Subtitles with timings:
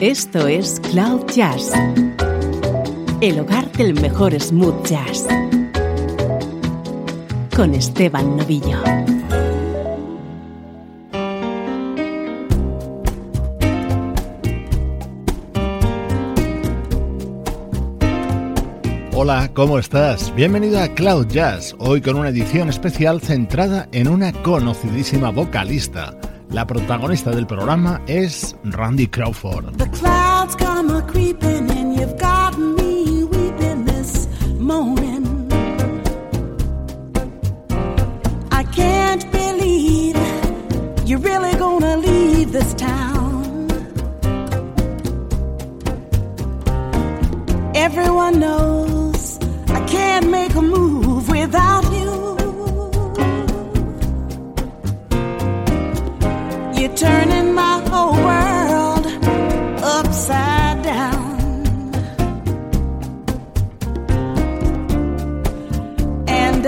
[0.00, 1.72] Esto es Cloud Jazz,
[3.22, 5.26] el hogar del mejor smooth jazz,
[7.56, 8.78] con Esteban Novillo.
[19.14, 20.30] Hola, ¿cómo estás?
[20.34, 26.14] Bienvenido a Cloud Jazz, hoy con una edición especial centrada en una conocidísima vocalista.
[26.50, 29.76] La protagonista del programa es Randy Crawford.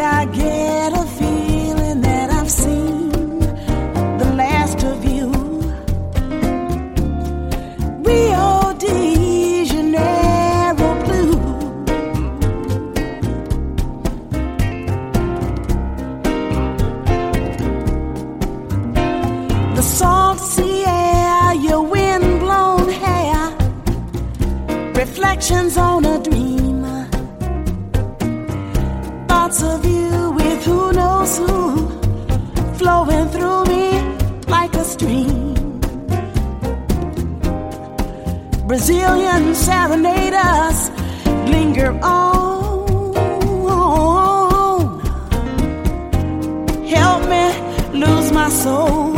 [0.00, 3.10] I get a feeling that I've seen
[4.22, 5.26] the last of you.
[8.06, 11.34] Rio de Janeiro blue.
[19.74, 21.82] The salt sea air, your
[23.04, 23.56] hair,
[24.94, 25.87] reflections on
[29.48, 31.88] Thoughts of you with who knows who,
[32.74, 33.98] flowing through me
[34.46, 35.54] like a stream.
[38.66, 40.90] Brazilian serenaders
[41.48, 42.28] linger on.
[46.86, 49.17] Help me lose my soul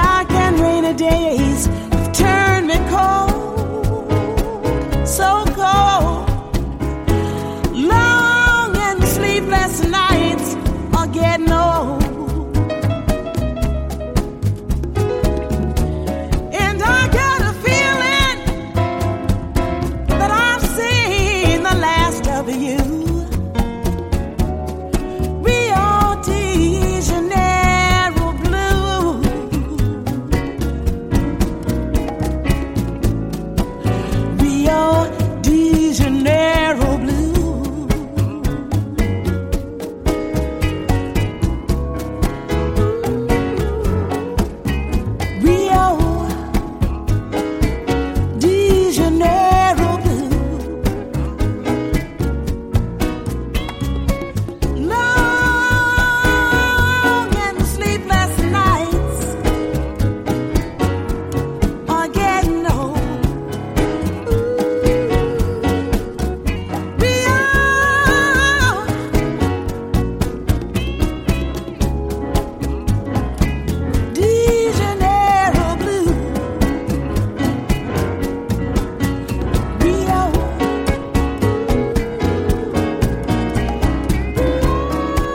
[0.00, 1.68] I can't and rainy days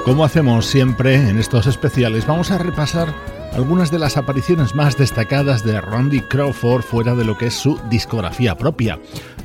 [0.06, 3.12] Como hacemos siempre en estos especiales, vamos a repasar
[3.54, 7.80] algunas de las apariciones más destacadas de Randy Crawford fuera de lo que es su
[7.90, 9.00] discografía propia.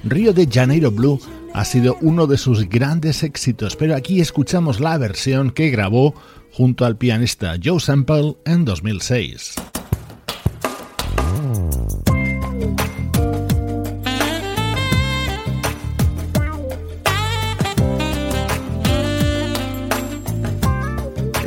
[0.04, 1.18] Río de Janeiro Blue
[1.54, 6.14] ha sido uno de sus grandes éxitos, pero aquí escuchamos la versión que grabó
[6.52, 9.54] junto al pianista Joe Sample en 2006.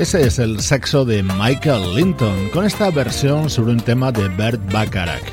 [0.04, 4.60] Ese es el sexo de Michael Linton con esta versión sobre un tema de Bert
[4.70, 5.24] Bacharach.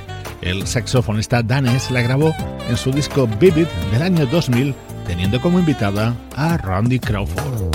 [0.42, 2.32] El saxofonista danés la grabó
[2.68, 4.72] en su disco Vivid del año 2000
[5.08, 7.74] teniendo como invitada a Randy Crawford.